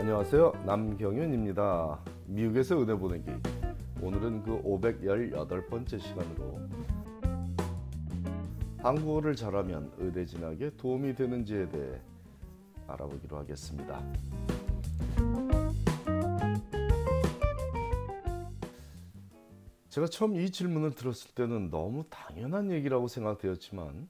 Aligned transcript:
안녕하세요. 0.00 0.52
남경윤입니다. 0.64 1.98
미국에서 2.26 2.76
의대 2.76 2.94
보내기. 2.94 3.32
오늘은 4.00 4.44
그 4.44 4.62
518번째 4.62 5.98
시간으로 5.98 6.60
한국어를 8.78 9.34
잘하면 9.34 9.92
의대 9.98 10.24
진학에 10.24 10.70
도움이 10.76 11.16
되는지에 11.16 11.68
대해 11.70 12.00
알아보기로 12.86 13.38
하겠습니다. 13.38 14.00
제가 19.88 20.06
처음 20.06 20.36
이 20.36 20.48
질문을 20.48 20.92
들었을 20.92 21.34
때는 21.34 21.70
너무 21.70 22.04
당연한 22.08 22.70
얘기라고 22.70 23.08
생각되었지만 23.08 24.08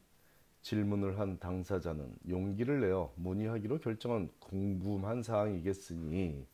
질문을 0.68 1.18
한 1.18 1.38
당사자는 1.38 2.14
용기를 2.28 2.82
내어 2.82 3.10
문의하기로 3.16 3.78
결정한 3.78 4.28
궁금한 4.38 5.22
사항이겠으니 5.22 6.46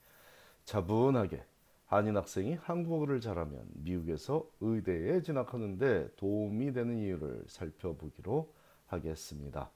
차분하게 0.65 1.45
한인 1.87 2.17
학생이 2.17 2.55
한국어를 2.55 3.21
잘하면 3.21 3.67
미국에서 3.73 4.49
의대에 4.61 5.21
진학하는데 5.21 6.15
도움이 6.15 6.73
되는 6.73 6.97
이유를 6.97 7.43
살펴보기로 7.49 8.55
하겠습니다. 8.87 9.69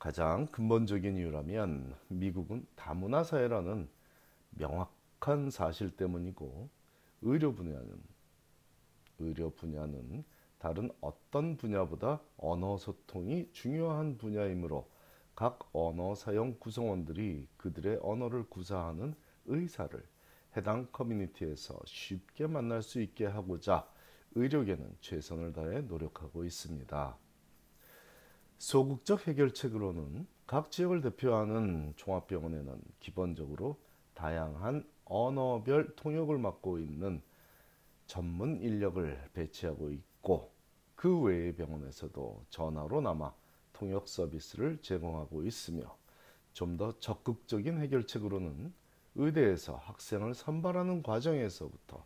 가장 0.00 0.46
근본적인 0.46 1.18
이유라면 1.18 1.94
미국은 2.08 2.66
다문화 2.74 3.22
사회라는 3.22 3.88
명확한 4.50 5.50
사실 5.50 5.92
때문이고 5.92 6.68
의료 7.22 7.54
분야는 7.54 8.02
의료 9.20 9.50
분야는 9.50 10.24
다른 10.58 10.90
어떤 11.00 11.56
분야보다 11.56 12.20
언어 12.36 12.76
소통이 12.76 13.50
중요한 13.52 14.18
분야이므로 14.18 14.88
각 15.34 15.70
언어 15.72 16.14
사용 16.14 16.58
구성원들이 16.58 17.46
그들의 17.56 18.00
언어를 18.02 18.44
구사하는 18.48 19.14
의사를 19.46 20.02
해당 20.56 20.88
커뮤니티에서 20.90 21.78
쉽게 21.86 22.48
만날 22.48 22.82
수 22.82 23.00
있게 23.00 23.26
하고자 23.26 23.88
의료계는 24.34 24.96
최선을 25.00 25.52
다해 25.52 25.82
노력하고 25.82 26.44
있습니다. 26.44 27.16
소극적 28.58 29.28
해결책으로는 29.28 30.26
각 30.46 30.72
지역을 30.72 31.02
대표하는 31.02 31.92
종합병원에는 31.96 32.80
기본적으로 32.98 33.78
다양한 34.14 34.84
언어별 35.04 35.94
통역을 35.94 36.38
맡고 36.38 36.80
있는 36.80 37.22
전문 38.06 38.60
인력을 38.60 39.30
배치하고 39.34 39.92
있고 39.92 40.07
그 40.94 41.20
외의 41.20 41.54
병원에서도 41.54 42.44
전화로 42.50 43.00
남아 43.00 43.32
통역 43.72 44.08
서비스를 44.08 44.82
제공하고 44.82 45.44
있으며 45.44 45.96
좀 46.52 46.76
더 46.76 46.98
적극적인 46.98 47.80
해결책으로는 47.80 48.72
의대에서 49.14 49.76
학생을 49.76 50.34
선발하는 50.34 51.04
과정에서부터 51.04 52.04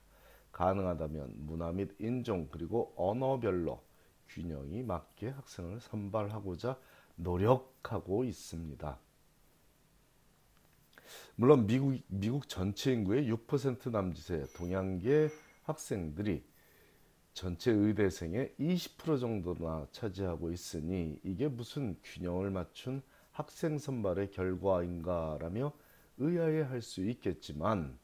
가능하다면 0.52 1.46
문화 1.46 1.72
및 1.72 1.94
인종 1.98 2.48
그리고 2.50 2.92
언어별로 2.96 3.82
균형이 4.28 4.82
맞게 4.82 5.30
학생을 5.30 5.80
선발하고자 5.80 6.78
노력하고 7.16 8.24
있습니다. 8.24 8.98
물론 11.36 11.66
미국, 11.66 11.98
미국 12.08 12.46
전체 12.48 12.92
인구의 12.92 13.30
6% 13.32 13.90
남짓의 13.90 14.52
동양계 14.54 15.30
학생들이 15.64 16.44
전체 17.34 17.72
의대생의 17.72 18.54
20% 18.60 19.18
정도나 19.18 19.86
차지하고 19.92 20.52
있으니 20.52 21.18
이게 21.22 21.48
무슨 21.48 21.96
균형을 22.02 22.50
맞춘 22.50 23.02
학생 23.30 23.78
선발의 23.78 24.30
결과인가라며 24.30 25.72
의아해할 26.18 26.82
수 26.82 27.02
있겠지만 27.04 27.98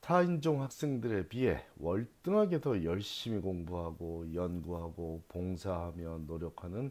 타인종 0.00 0.60
학생들에 0.60 1.28
비해 1.28 1.64
월등하게 1.78 2.60
더 2.60 2.82
열심히 2.82 3.40
공부하고 3.40 4.34
연구하고 4.34 5.22
봉사하며 5.28 6.24
노력하는 6.26 6.90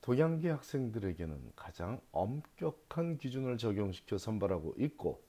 동양계 0.00 0.50
학생들에게는 0.50 1.52
가장 1.54 2.00
엄격한 2.10 3.18
기준을 3.18 3.58
적용시켜 3.58 4.18
선발하고 4.18 4.74
있고 4.78 5.22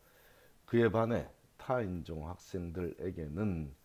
그에 0.65 0.89
반해 0.89 1.29
타인종 1.57 2.27
학생들에게는 2.27 3.75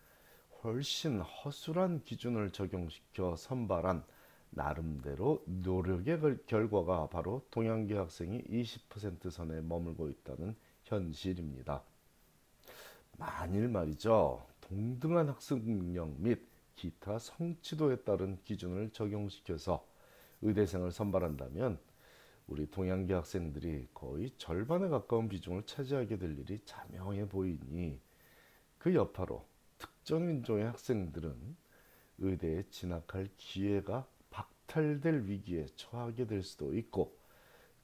훨씬 0.63 1.21
허술한 1.21 2.03
기준을 2.03 2.51
적용시켜 2.51 3.35
선발한 3.35 4.03
나름대로 4.51 5.43
노력의 5.45 6.19
결과가 6.45 7.07
바로 7.09 7.43
동양계 7.49 7.95
학생이 7.97 8.43
20% 8.43 9.31
선에 9.31 9.61
머물고 9.61 10.09
있다는 10.09 10.55
현실입니다. 10.83 11.81
만일 13.17 13.69
말이죠. 13.69 14.45
동등한 14.61 15.29
학습 15.29 15.63
능력 15.63 16.09
및 16.21 16.47
기타 16.75 17.17
성취도에 17.17 17.97
따른 18.03 18.37
기준을 18.43 18.91
적용시켜서 18.91 19.85
의대생을 20.43 20.91
선발한다면 20.91 21.79
우리 22.45 22.69
동양계 22.69 23.13
학생들이 23.15 23.87
거의 23.95 24.29
절반에 24.37 24.89
가까운 24.89 25.27
비중을 25.27 25.65
차지하게 25.65 26.17
될 26.17 26.37
일이 26.37 26.59
자명해 26.65 27.29
보이니 27.29 27.99
그 28.77 28.93
여파로 28.93 29.50
특정 30.01 30.29
인종의 30.29 30.65
학생들은 30.65 31.55
의대에 32.17 32.63
진학할 32.71 33.29
기회가 33.37 34.07
박탈될 34.31 35.25
위기에 35.27 35.67
처하게 35.75 36.25
될 36.25 36.41
수도 36.41 36.73
있고 36.75 37.15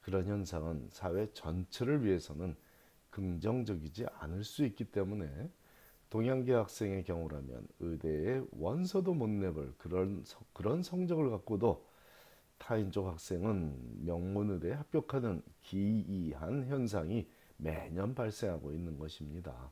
그런 0.02 0.26
현상은 0.26 0.88
사회 0.90 1.32
전체를 1.34 2.04
위해서는 2.04 2.56
긍정적이지 3.12 4.08
않을 4.20 4.44
수 4.44 4.66
있기 4.66 4.86
때문에 4.86 5.52
동양계 6.10 6.54
학생의 6.54 7.04
경우라면 7.04 7.68
의대에 7.80 8.42
원서도 8.52 9.14
못 9.14 9.30
내볼 9.30 9.76
그런 9.78 10.26
그런 10.54 10.82
성적을 10.82 11.30
갖고도 11.30 11.86
타인족 12.58 13.06
학생은 13.06 14.06
명문의대에 14.06 14.74
합격하는 14.74 15.44
기이한 15.62 16.66
현상이 16.66 17.30
매년 17.58 18.16
발생하고 18.16 18.74
있는 18.74 18.98
것입니다. 18.98 19.72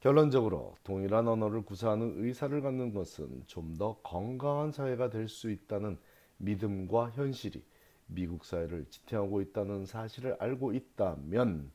결론적으로 0.00 0.76
동일한 0.82 1.28
언어를 1.28 1.62
구사하는 1.62 2.24
의사를 2.24 2.58
갖는 2.60 2.92
것은 2.94 3.44
좀 3.46 3.76
더 3.76 3.98
건강한 4.02 4.72
사회가 4.72 5.10
될 5.10 5.28
수 5.28 5.50
있다는 5.50 5.98
믿음과 6.38 7.10
현실이 7.10 7.62
미국 8.06 8.44
사회를 8.44 8.86
지탱하고 8.90 9.40
있다는 9.42 9.86
사실을 9.86 10.36
알고 10.38 10.72
있다면 10.72 11.70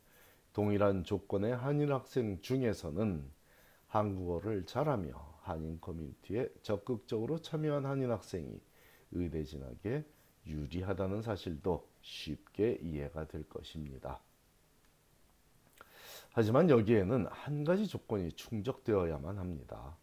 동일한 0.53 1.03
조건의 1.03 1.55
한인 1.55 1.91
학생 1.91 2.39
중에서는 2.41 3.29
한국어를 3.87 4.65
잘하며 4.65 5.13
한인 5.41 5.79
커뮤니티에 5.79 6.49
적극적으로 6.63 7.39
참여한 7.39 7.85
한인 7.85 8.11
학생이 8.11 8.59
의대 9.11 9.43
진학에 9.43 10.03
유리하다는 10.47 11.21
사실도 11.21 11.87
쉽게 12.01 12.79
이해가 12.81 13.27
될 13.27 13.47
것입니다. 13.47 14.19
하지만 16.37 16.69
여기에는 16.69 17.27
한 17.27 17.63
가지 17.63 17.87
조건이 17.87 18.29
충족되어야만 18.33 19.37
합니다. 19.37 19.95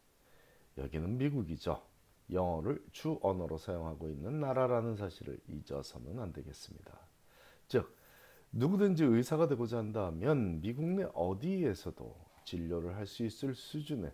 여기는 0.78 1.19
미국이죠. 1.19 1.82
영어를 2.31 2.82
주 2.91 3.19
언어로 3.20 3.59
사용하고 3.59 4.09
있는 4.09 4.41
나라라는 4.41 4.97
사실을 4.97 5.38
잊어서는 5.47 6.19
안 6.19 6.32
되겠습니다. 6.32 6.98
즉, 7.69 7.94
누구든지 8.50 9.04
의사가 9.04 9.47
되고자 9.47 9.76
한다면 9.76 10.62
미국 10.62 10.87
내 10.87 11.04
어디에서도 11.12 12.16
진료를 12.47 12.97
할 12.97 13.06
수 13.06 13.25
있을 13.26 13.54
수준의 13.54 14.10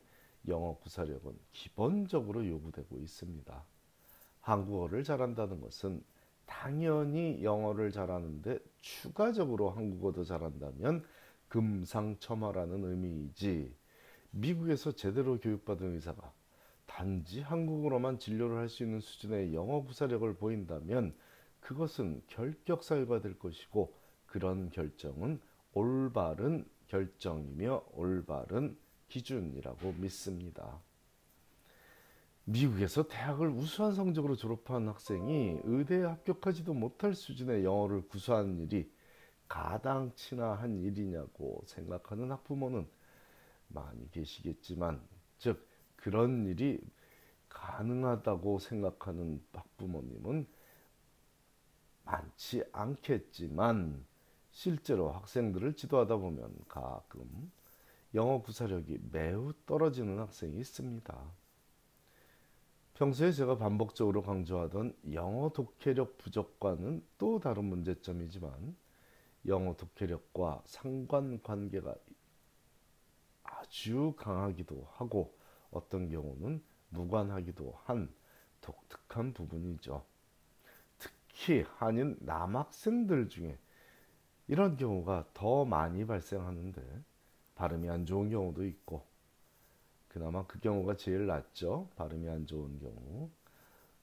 영어 0.49 0.77
구사력은 0.79 1.39
기본적으로 1.53 2.45
요구되고 2.45 2.99
있습니다. 2.99 3.65
한국어를 4.41 5.05
잘한다는 5.05 5.61
것은 5.61 6.03
당연히 6.47 7.45
영어를 7.45 7.93
잘하는데 7.93 8.59
추가적으로 8.81 9.71
한국어도 9.71 10.25
잘한다면 10.25 11.05
금상첨화라는 11.49 12.85
의미이지 12.85 13.75
미국에서 14.31 14.93
제대로 14.93 15.39
교육받은 15.39 15.95
의사가 15.95 16.33
단지 16.87 17.41
한국어로만 17.41 18.19
진료를 18.19 18.57
할 18.59 18.69
수 18.69 18.83
있는 18.83 19.01
수준의 19.01 19.55
영어 19.55 19.83
구사력을 19.83 20.35
보인다면 20.37 21.15
그것은 21.61 22.23
결격 22.27 22.83
사유가 22.83 23.21
될 23.21 23.39
것이고 23.39 23.95
그런 24.27 24.71
결정은 24.71 25.41
올바른 25.73 26.67
결정이며 26.87 27.85
올바른 27.93 28.77
기준이라고 29.09 29.95
믿습니다. 29.99 30.81
미국에서 32.45 33.07
대학을 33.07 33.49
우수한 33.51 33.95
성적으로 33.95 34.35
졸업한 34.35 34.89
학생이 34.89 35.61
의대에 35.65 36.03
합격하지도 36.05 36.73
못할 36.73 37.15
수준의 37.15 37.65
영어를 37.65 38.09
구사하는 38.09 38.59
일이 38.59 38.91
가당치나 39.49 40.55
한 40.55 40.79
일이냐고 40.81 41.63
생각하는 41.67 42.31
학부모는 42.31 42.87
많이 43.69 44.11
계시겠지만, 44.11 45.01
즉, 45.39 45.67
그런 45.97 46.47
일이 46.47 46.81
가능하다고 47.49 48.59
생각하는 48.59 49.43
학부모님은 49.53 50.47
많지 52.05 52.65
않겠지만, 52.73 54.05
실제로 54.51 55.11
학생들을 55.11 55.75
지도하다 55.75 56.17
보면 56.17 56.55
가끔 56.69 57.53
영어 58.15 58.41
구사력이 58.41 58.99
매우 59.11 59.53
떨어지는 59.67 60.19
학생이 60.19 60.59
있습니다. 60.59 61.33
평소에 62.95 63.31
제가 63.31 63.59
반복적으로 63.59 64.23
강조하던 64.23 64.97
영어 65.13 65.51
독해력 65.51 66.19
부족과는 66.19 67.05
또 67.19 67.39
다른 67.39 67.65
문제점이지만 67.67 68.75
영어 69.47 69.75
독해력과 69.77 70.63
상관관계가 70.67 71.95
아주 73.43 74.15
강하기도 74.17 74.89
하고 74.93 75.35
어떤 75.71 76.09
경우는 76.11 76.63
무관하기도 76.91 77.79
한 77.85 78.13
독특한 78.61 79.33
부분이죠. 79.33 80.05
특히 80.99 81.65
한인 81.77 82.17
남학생들 82.21 83.29
중에 83.29 83.59
이런 84.49 84.77
경우가 84.77 85.29
더 85.35 85.65
많이 85.65 86.07
발생하는데 86.07 86.83
발음이 87.55 87.89
안 87.91 88.07
좋은 88.07 88.31
경우도 88.31 88.65
있고 88.67 89.07
그나마 90.09 90.47
그 90.47 90.59
경우가 90.59 90.97
제일 90.97 91.27
낫죠. 91.27 91.89
발음이 91.97 92.29
안 92.29 92.47
좋은 92.47 92.79
경우. 92.79 93.31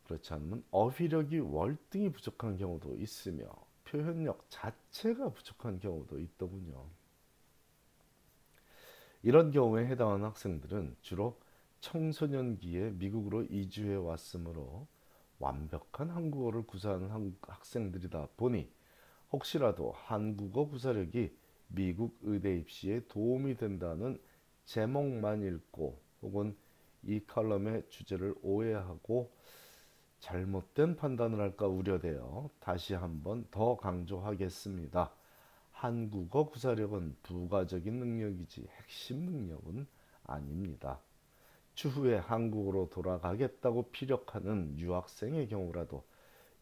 그렇지 0.05 0.33
않으면 0.33 0.63
어휘력이 0.69 1.39
월등히 1.39 2.11
부족한 2.11 2.57
경우도 2.57 2.95
있으며 2.97 3.49
표현력 3.85 4.45
자체가 4.49 5.29
부족한 5.29 5.79
경우도 5.79 6.19
있더군요. 6.19 6.85
이런 9.23 9.51
경우에 9.51 9.87
해당하는 9.87 10.25
학생들은 10.25 10.97
주로 11.01 11.39
청소년기에 11.79 12.91
미국으로 12.91 13.43
이주해 13.43 13.95
왔으므로 13.95 14.87
완벽한 15.39 16.09
한국어를 16.09 16.63
구사하는 16.65 17.09
학생들이다 17.41 18.29
보니 18.37 18.71
혹시라도 19.31 19.91
한국어 19.91 20.67
구사력이 20.67 21.35
미국 21.67 22.17
의대 22.21 22.55
입시에 22.57 23.01
도움이 23.07 23.57
된다는 23.57 24.19
제목만 24.65 25.43
읽고 25.43 25.99
혹은 26.21 26.55
이 27.03 27.19
칼럼의 27.25 27.89
주제를 27.89 28.35
오해하고 28.41 29.31
잘못된 30.25 30.95
판단을 30.95 31.39
할까 31.39 31.68
우려되어 31.68 32.50
다시 32.60 32.95
한번 32.95 33.45
더 33.51 33.77
강조하겠습니다. 33.77 35.12
한국어 35.72 36.50
구사력은 36.50 37.18
부가적인 37.22 37.94
능력이지 37.94 38.68
핵심 38.75 39.19
능력은 39.19 39.86
아닙니다. 40.24 41.00
추후에 41.75 42.16
한국으로 42.16 42.89
돌아가겠다고 42.89 43.92
피력하는 43.92 44.80
유학생의 44.80 45.48
경우라도 45.48 46.04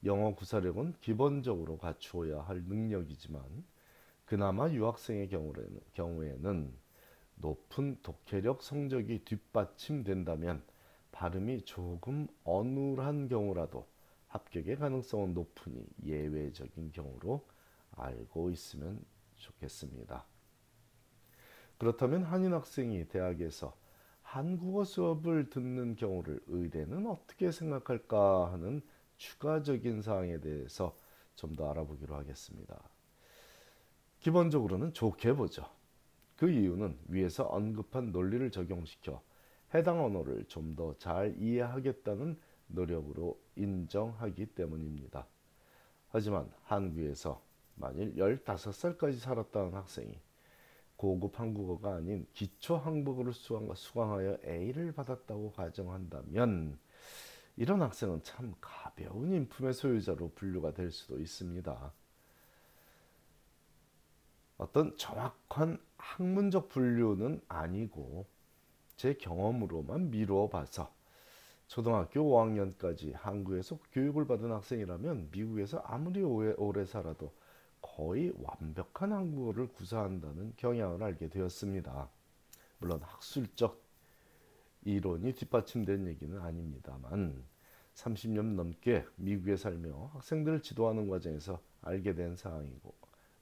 영어 0.03 0.35
구사력은 0.35 0.95
기본적으로 0.99 1.77
갖추어야 1.77 2.41
할 2.41 2.63
능력이지만 2.63 3.41
그나마 4.25 4.69
유학생의 4.69 5.29
경우에는, 5.29 5.79
경우에는 5.93 6.73
높은 7.35 7.97
독해력 8.01 8.61
성적이 8.61 9.23
뒷받침된다면 9.23 10.61
발음이 11.13 11.61
조금 11.61 12.27
어눌한 12.43 13.29
경우라도 13.29 13.87
합격의 14.27 14.75
가능성은 14.75 15.33
높으니 15.33 15.87
예외적인 16.03 16.91
경우로 16.91 17.45
알고 17.91 18.49
있으면 18.49 18.99
좋겠습니다. 19.37 20.25
그렇다면 21.77 22.23
한인 22.23 22.53
학생이 22.53 23.07
대학에서 23.07 23.77
한국어 24.23 24.83
수업을 24.83 25.49
듣는 25.49 25.95
경우를 25.95 26.41
의대는 26.47 27.07
어떻게 27.07 27.51
생각할까 27.51 28.51
하는 28.51 28.81
추가적인 29.17 30.01
사항에 30.01 30.39
대해서 30.39 30.97
좀 31.35 31.55
더 31.55 31.69
알아보기로 31.71 32.15
하겠습니다. 32.15 32.79
기본적으로는 34.19 34.93
좋게 34.93 35.33
보죠. 35.33 35.65
그 36.35 36.49
이유는 36.49 36.97
위에서 37.07 37.43
언급한 37.45 38.11
논리를 38.11 38.49
적용시켜 38.51 39.21
해당 39.73 40.03
언어를 40.03 40.45
좀 40.47 40.75
더 40.75 40.95
잘 40.97 41.35
이해하겠다는 41.39 42.37
노력으로 42.67 43.39
인정하기 43.55 44.47
때문입니다. 44.47 45.27
하지만 46.09 46.51
한국에서 46.63 47.41
만일 47.75 48.15
15살까지 48.15 49.17
살았다는 49.17 49.73
학생이 49.73 50.19
고급 50.95 51.39
한국어가 51.39 51.95
아닌 51.95 52.25
기초 52.33 52.77
한국어를 52.77 53.33
수강하여 53.33 54.37
A를 54.45 54.91
받았다고 54.93 55.51
가정한다면 55.51 56.77
이런 57.55 57.81
학생은 57.81 58.23
참 58.23 58.53
가벼운 58.61 59.33
인품의 59.33 59.73
소유자로 59.73 60.31
분류가 60.35 60.73
될 60.73 60.91
수도 60.91 61.19
있습니다. 61.19 61.93
어떤 64.57 64.95
정확한 64.97 65.79
학문적 65.97 66.69
분류는 66.69 67.41
아니고 67.47 68.25
제 68.95 69.13
경험으로만 69.13 70.11
미루어 70.11 70.49
봐서 70.49 70.93
초등학교 71.67 72.21
5학년까지 72.21 73.13
한국에서 73.13 73.79
교육을 73.91 74.27
받은 74.27 74.51
학생이라면 74.51 75.29
미국에서 75.31 75.79
아무리 75.79 76.21
오래, 76.21 76.85
살아도 76.85 77.33
거의 77.81 78.31
완벽한 78.37 79.11
한국어를 79.11 79.67
구사한다는 79.67 80.53
경향을 80.57 81.01
알게 81.01 81.29
되었습니다. 81.29 82.09
물론 82.77 83.01
학술적 83.01 83.81
이론이 84.85 85.33
뒷받침된 85.33 86.07
얘기는 86.07 86.39
아닙니다만 86.39 87.43
30년 87.95 88.55
넘게 88.55 89.05
미국에 89.15 89.55
살며 89.55 90.11
학생들을 90.13 90.61
지도하는 90.61 91.07
과정에서 91.07 91.61
알게 91.81 92.15
된 92.15 92.35
사항이고 92.35 92.93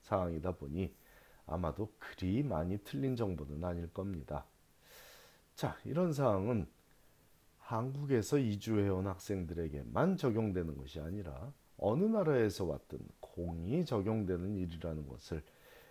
사항이다 0.02 0.54
보니 0.54 0.94
아마도 1.46 1.92
그리 1.98 2.44
많이 2.44 2.78
틀린 2.84 3.16
정보는 3.16 3.64
아닐 3.64 3.92
겁니다. 3.92 4.46
자, 5.56 5.78
이런 5.86 6.14
사항은 6.14 6.68
한국에서 7.58 8.38
이주해온 8.38 9.08
학생들에게만 9.08 10.18
적용되는 10.18 10.76
것이 10.76 11.00
아니라 11.00 11.54
어느 11.78 12.04
나라에서 12.04 12.66
왔든 12.66 13.00
공이 13.20 13.86
적용되는 13.86 14.58
일이라는 14.58 15.08
것을 15.08 15.42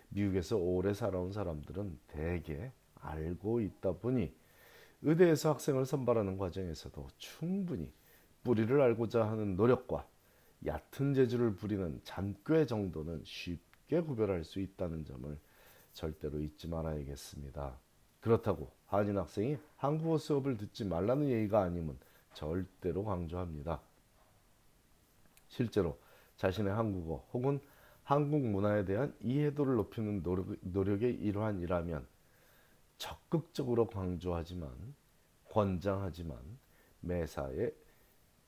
미국에서 0.09 0.57
오래 0.57 0.93
살아온 0.93 1.31
사람들은 1.31 1.99
대개 2.07 2.71
알고 2.95 3.61
있다 3.61 3.93
보니 3.93 4.33
의대에서 5.01 5.51
학생을 5.51 5.85
선발하는 5.85 6.37
과정에서도 6.37 7.07
충분히 7.17 7.91
뿌리를 8.43 8.79
알고자 8.79 9.27
하는 9.27 9.55
노력과 9.55 10.07
얕은 10.65 11.13
재주를 11.15 11.55
부리는 11.55 11.99
잔꾀 12.03 12.67
정도는 12.67 13.21
쉽게 13.23 14.01
구별할 14.01 14.43
수 14.43 14.59
있다는 14.59 15.05
점을 15.05 15.37
절대로 15.93 16.39
잊지 16.39 16.67
말아야겠습니다. 16.67 17.79
그렇다고 18.19 18.71
한인 18.91 19.17
학생이 19.17 19.57
한국어 19.77 20.17
수업을 20.17 20.57
듣지 20.57 20.83
말라는 20.83 21.29
얘기가 21.29 21.61
아님은 21.61 21.97
절대로 22.33 23.05
강조합니다. 23.05 23.79
실제로 25.47 25.97
자신의 26.35 26.73
한국어 26.73 27.25
혹은 27.31 27.61
한국 28.03 28.41
문화에 28.41 28.83
대한 28.83 29.15
이해도를 29.21 29.75
높이는 29.75 30.21
노력, 30.21 31.03
의 31.03 31.15
일환이라면 31.15 32.05
적극적으로 32.97 33.87
강조하지만 33.87 34.69
권장하지만 35.49 36.37
매사에 36.99 37.71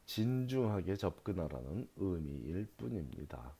진중하게 0.05 0.97
접근하라는 0.97 1.87
의미일 1.95 2.67
뿐입니다. 2.75 3.53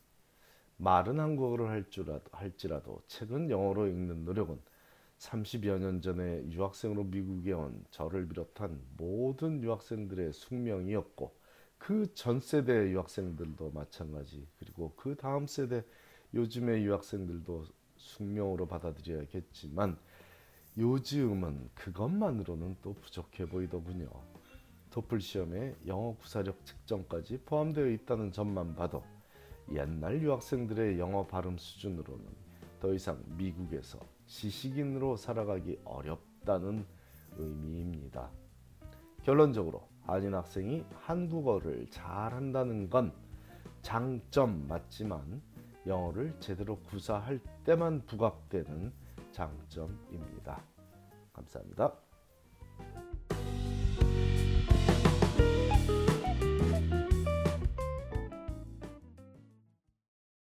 말은 0.75 1.17
한국어를 1.17 1.69
할지라도, 1.69 2.23
할지라도 2.33 3.01
책은 3.07 3.49
영어로 3.49 3.87
읽는 3.87 4.25
노력은 4.25 4.59
30여 5.19 5.79
년 5.79 6.01
전에 6.01 6.43
유학생으로 6.51 7.05
미국에 7.05 7.53
온 7.53 7.85
저를 7.91 8.27
비롯한 8.27 8.81
모든 8.97 9.63
유학생들의 9.63 10.33
숙명이었고 10.33 11.33
그 11.77 12.13
전 12.13 12.39
세대 12.39 12.91
유학생들도 12.91 13.71
마찬가지 13.71 14.47
그리고 14.59 14.93
그 14.95 15.15
다음 15.15 15.47
세대 15.47 15.83
요즘의 16.33 16.85
유학생들도 16.85 17.65
숙명으로 17.97 18.67
받아들여야겠지만 18.67 19.97
요즘은 20.77 21.69
그것만으로는 21.75 22.77
또 22.81 22.93
부족해 22.93 23.45
보이더군요. 23.47 24.09
토플 24.89 25.19
시험에 25.21 25.75
영어 25.87 26.15
구사력 26.15 26.65
측정까지 26.65 27.39
포함되어 27.45 27.87
있다는 27.87 28.31
점만 28.31 28.75
봐도 28.75 29.03
옛날 29.71 30.21
유학생들의 30.21 30.99
영어 30.99 31.25
발음 31.27 31.57
수준으로는 31.57 32.25
더 32.79 32.93
이상 32.93 33.21
미국에서 33.37 33.99
지식인으로 34.33 35.15
살아가기 35.15 35.79
어렵다는 35.85 36.87
의미입니다. 37.37 38.31
결론적으로 39.21 39.87
한인 40.01 40.33
학생이 40.33 40.83
한국어를 41.01 41.87
잘한다는 41.91 42.89
건 42.89 43.13
장점 43.83 44.67
맞지만 44.67 45.41
영어를 45.85 46.35
제대로 46.39 46.79
구사할 46.79 47.39
때만 47.63 48.05
부각되는 48.07 48.91
장점입니다. 49.31 50.63
감사합니다. 51.31 51.93